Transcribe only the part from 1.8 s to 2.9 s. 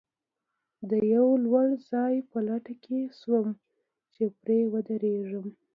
ځای په لټه